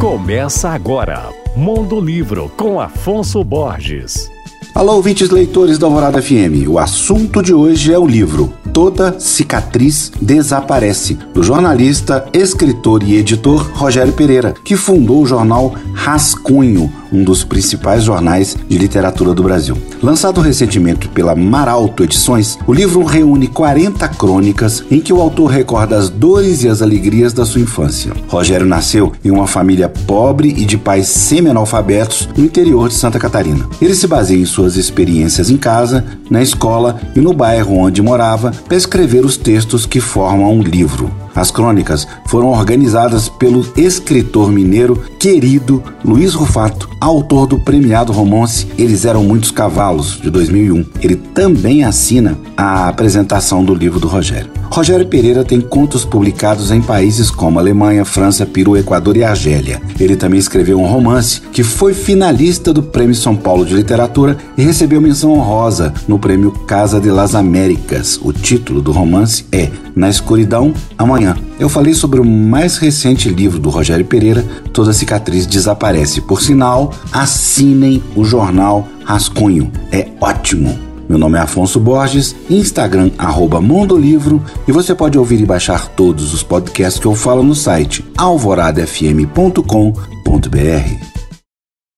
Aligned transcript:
Começa 0.00 0.70
agora, 0.70 1.28
Mundo 1.54 2.00
Livro, 2.00 2.50
com 2.56 2.80
Afonso 2.80 3.44
Borges. 3.44 4.30
Alô, 4.74 4.94
ouvintes 4.94 5.28
leitores 5.28 5.76
da 5.76 5.86
Alvorada 5.86 6.22
FM. 6.22 6.66
O 6.68 6.78
assunto 6.78 7.42
de 7.42 7.52
hoje 7.52 7.92
é 7.92 7.98
o 7.98 8.06
livro 8.06 8.50
Toda 8.72 9.20
Cicatriz 9.20 10.10
Desaparece, 10.18 11.18
do 11.34 11.42
jornalista, 11.42 12.24
escritor 12.32 13.02
e 13.02 13.16
editor 13.16 13.70
Rogério 13.74 14.14
Pereira, 14.14 14.54
que 14.64 14.74
fundou 14.74 15.20
o 15.22 15.26
jornal 15.26 15.74
Rascunho 15.92 16.90
um 17.12 17.24
dos 17.24 17.44
principais 17.44 18.04
jornais 18.04 18.56
de 18.68 18.78
literatura 18.78 19.34
do 19.34 19.42
Brasil. 19.42 19.76
Lançado 20.02 20.40
recentemente 20.40 21.08
pela 21.08 21.34
Maralto 21.34 22.02
Edições, 22.04 22.58
o 22.66 22.72
livro 22.72 23.04
reúne 23.04 23.46
40 23.48 24.06
crônicas 24.08 24.84
em 24.90 25.00
que 25.00 25.12
o 25.12 25.20
autor 25.20 25.50
recorda 25.50 25.96
as 25.96 26.08
dores 26.08 26.62
e 26.62 26.68
as 26.68 26.82
alegrias 26.82 27.32
da 27.32 27.44
sua 27.44 27.60
infância. 27.60 28.12
Rogério 28.28 28.66
nasceu 28.66 29.12
em 29.24 29.30
uma 29.30 29.46
família 29.46 29.88
pobre 29.88 30.48
e 30.50 30.64
de 30.64 30.78
pais 30.78 31.08
semi-analfabetos 31.08 32.28
no 32.36 32.44
interior 32.44 32.88
de 32.88 32.94
Santa 32.94 33.18
Catarina. 33.18 33.66
Ele 33.80 33.94
se 33.94 34.06
baseia 34.06 34.40
em 34.40 34.44
suas 34.46 34.76
experiências 34.76 35.50
em 35.50 35.56
casa, 35.56 36.04
na 36.30 36.42
escola 36.42 37.00
e 37.14 37.20
no 37.20 37.32
bairro 37.32 37.76
onde 37.78 38.00
morava 38.00 38.52
para 38.66 38.76
escrever 38.76 39.24
os 39.24 39.36
textos 39.36 39.84
que 39.84 40.00
formam 40.00 40.52
um 40.52 40.62
livro. 40.62 41.10
As 41.34 41.50
crônicas 41.50 42.06
foram 42.26 42.48
organizadas 42.48 43.28
pelo 43.28 43.64
escritor 43.76 44.50
mineiro 44.50 45.00
querido 45.18 45.80
Luiz 46.04 46.34
Rufato, 46.34 46.88
autor 47.00 47.46
do 47.46 47.58
premiado 47.58 48.12
romance 48.12 48.66
Eles 48.76 49.06
Eram 49.06 49.24
Muitos 49.24 49.50
Cavalos, 49.50 50.20
de 50.22 50.28
2001. 50.30 50.84
Ele 51.00 51.16
também 51.16 51.82
assina 51.82 52.38
a 52.56 52.88
apresentação 52.88 53.64
do 53.64 53.74
livro 53.74 53.98
do 53.98 54.06
Rogério. 54.06 54.50
Rogério 54.70 55.06
Pereira 55.06 55.42
tem 55.42 55.60
contos 55.60 56.04
publicados 56.04 56.70
em 56.70 56.80
países 56.82 57.30
como 57.30 57.58
Alemanha, 57.58 58.04
França, 58.04 58.44
Peru, 58.46 58.76
Equador 58.76 59.16
e 59.16 59.24
Argélia. 59.24 59.80
Ele 59.98 60.14
também 60.14 60.38
escreveu 60.38 60.78
um 60.78 60.86
romance 60.86 61.40
que 61.50 61.64
foi 61.64 61.94
finalista 61.94 62.72
do 62.72 62.82
Prêmio 62.82 63.14
São 63.14 63.34
Paulo 63.34 63.64
de 63.64 63.74
Literatura 63.74 64.36
e 64.56 64.62
recebeu 64.62 65.00
menção 65.00 65.32
honrosa 65.32 65.92
no 66.06 66.18
Prêmio 66.18 66.52
Casa 66.66 67.00
de 67.00 67.10
las 67.10 67.34
Américas. 67.34 68.20
O 68.22 68.32
título 68.32 68.80
do 68.82 68.92
romance 68.92 69.44
é 69.50 69.70
Na 69.96 70.08
Escuridão 70.08 70.72
Amanhã, 70.98 71.34
eu 71.60 71.68
falei 71.68 71.92
sobre 71.94 72.18
o 72.18 72.24
mais 72.24 72.78
recente 72.78 73.28
livro 73.28 73.58
do 73.58 73.68
Rogério 73.68 74.06
Pereira, 74.06 74.42
Toda 74.72 74.94
Cicatriz 74.94 75.44
Desaparece. 75.46 76.22
Por 76.22 76.40
sinal, 76.40 76.90
assinem 77.12 78.02
o 78.16 78.24
jornal 78.24 78.88
Rascunho, 79.04 79.70
é 79.92 80.08
ótimo. 80.18 80.78
Meu 81.06 81.18
nome 81.18 81.36
é 81.36 81.40
Afonso 81.42 81.78
Borges, 81.78 82.34
Instagram 82.48 83.10
arroba 83.18 83.60
Mondolivro 83.60 84.42
e 84.66 84.72
você 84.72 84.94
pode 84.94 85.18
ouvir 85.18 85.38
e 85.42 85.46
baixar 85.46 85.88
todos 85.88 86.32
os 86.32 86.42
podcasts 86.42 86.98
que 86.98 87.06
eu 87.06 87.14
falo 87.14 87.42
no 87.42 87.54
site 87.54 88.02
alvoradafm.com.br. 88.16 91.10